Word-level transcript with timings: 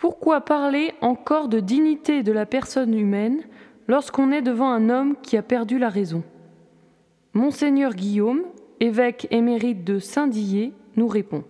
Pourquoi 0.00 0.40
parler 0.40 0.94
encore 1.02 1.48
de 1.48 1.60
dignité 1.60 2.22
de 2.22 2.32
la 2.32 2.46
personne 2.46 2.98
humaine 2.98 3.42
lorsqu'on 3.86 4.32
est 4.32 4.40
devant 4.40 4.70
un 4.70 4.88
homme 4.88 5.14
qui 5.22 5.36
a 5.36 5.42
perdu 5.42 5.78
la 5.78 5.90
raison? 5.90 6.22
Monseigneur 7.34 7.92
Guillaume, 7.92 8.44
évêque 8.80 9.28
émérite 9.30 9.84
de 9.84 9.98
Saint-Dié, 9.98 10.72
nous 10.96 11.06
répond. 11.06 11.44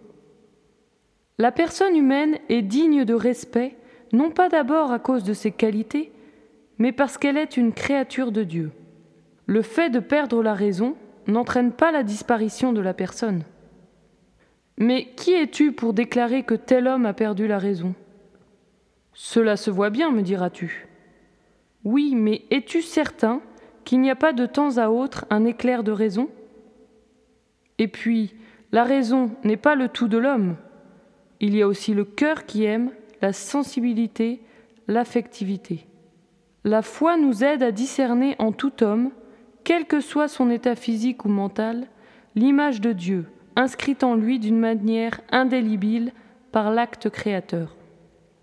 La 1.38 1.52
personne 1.52 1.94
humaine 1.94 2.38
est 2.48 2.62
digne 2.62 3.04
de 3.04 3.14
respect, 3.14 3.76
non 4.12 4.30
pas 4.30 4.48
d'abord 4.48 4.90
à 4.90 4.98
cause 4.98 5.22
de 5.22 5.32
ses 5.32 5.52
qualités, 5.52 6.10
mais 6.78 6.90
parce 6.90 7.18
qu'elle 7.18 7.36
est 7.36 7.56
une 7.56 7.72
créature 7.72 8.32
de 8.32 8.42
Dieu. 8.42 8.72
Le 9.46 9.62
fait 9.62 9.90
de 9.90 10.00
perdre 10.00 10.42
la 10.42 10.54
raison 10.54 10.96
n'entraîne 11.28 11.70
pas 11.70 11.92
la 11.92 12.02
disparition 12.02 12.72
de 12.72 12.80
la 12.80 12.94
personne. 12.94 13.44
Mais 14.76 15.06
qui 15.14 15.34
es-tu 15.34 15.70
pour 15.70 15.92
déclarer 15.92 16.42
que 16.42 16.54
tel 16.54 16.88
homme 16.88 17.06
a 17.06 17.12
perdu 17.12 17.46
la 17.46 17.58
raison? 17.58 17.94
Cela 19.12 19.56
se 19.56 19.70
voit 19.70 19.90
bien, 19.90 20.10
me 20.10 20.22
diras-tu. 20.22 20.86
Oui, 21.84 22.14
mais 22.14 22.42
es-tu 22.50 22.82
certain 22.82 23.40
qu'il 23.84 24.00
n'y 24.00 24.10
a 24.10 24.16
pas 24.16 24.32
de 24.32 24.46
temps 24.46 24.78
à 24.78 24.88
autre 24.88 25.24
un 25.30 25.44
éclair 25.44 25.82
de 25.82 25.92
raison? 25.92 26.28
Et 27.78 27.88
puis, 27.88 28.34
la 28.72 28.84
raison 28.84 29.30
n'est 29.42 29.56
pas 29.56 29.74
le 29.74 29.88
tout 29.88 30.08
de 30.08 30.18
l'homme. 30.18 30.56
Il 31.40 31.56
y 31.56 31.62
a 31.62 31.66
aussi 31.66 31.94
le 31.94 32.04
cœur 32.04 32.44
qui 32.44 32.64
aime, 32.64 32.90
la 33.22 33.32
sensibilité, 33.32 34.42
l'affectivité. 34.86 35.86
La 36.64 36.82
foi 36.82 37.16
nous 37.16 37.42
aide 37.42 37.62
à 37.62 37.72
discerner 37.72 38.36
en 38.38 38.52
tout 38.52 38.82
homme, 38.82 39.10
quel 39.64 39.86
que 39.86 40.00
soit 40.00 40.28
son 40.28 40.50
état 40.50 40.74
physique 40.74 41.24
ou 41.24 41.28
mental, 41.28 41.86
l'image 42.34 42.80
de 42.80 42.92
Dieu, 42.92 43.26
inscrite 43.56 44.04
en 44.04 44.14
lui 44.14 44.38
d'une 44.38 44.58
manière 44.58 45.20
indélébile 45.30 46.12
par 46.52 46.70
l'acte 46.70 47.08
créateur. 47.08 47.76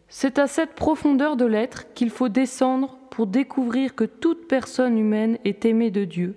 C'est 0.10 0.40
à 0.40 0.48
cette 0.48 0.74
profondeur 0.74 1.36
de 1.36 1.46
l'être 1.46 1.94
qu'il 1.94 2.10
faut 2.10 2.30
descendre 2.30 2.98
pour 3.10 3.28
découvrir 3.28 3.96
que 3.96 4.06
toute 4.06 4.48
personne 4.48 4.98
humaine 4.98 5.38
est 5.44 5.66
aimée 5.66 5.92
de 5.92 6.06
Dieu, 6.06 6.36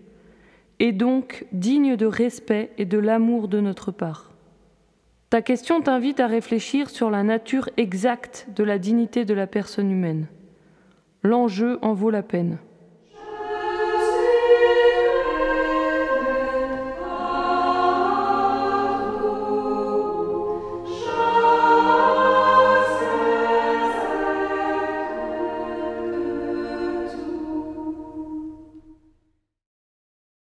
et 0.78 0.92
donc 0.92 1.46
digne 1.52 1.96
de 1.96 2.06
respect 2.06 2.72
et 2.78 2.84
de 2.84 2.98
l'amour 2.98 3.48
de 3.48 3.60
notre 3.60 3.92
part. 3.92 4.30
Ta 5.28 5.42
question 5.42 5.80
t'invite 5.80 6.18
à 6.18 6.26
réfléchir 6.26 6.91
sur 6.91 7.08
la 7.08 7.22
nature 7.22 7.68
exacte 7.76 8.48
de 8.56 8.64
la 8.64 8.78
dignité 8.78 9.24
de 9.24 9.34
la 9.34 9.46
personne 9.46 9.92
humaine. 9.92 10.26
L'enjeu 11.22 11.78
en 11.82 11.92
vaut 11.92 12.10
la 12.10 12.24
peine. 12.24 12.58